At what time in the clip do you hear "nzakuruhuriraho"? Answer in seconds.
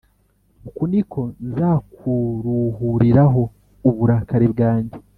1.49-3.41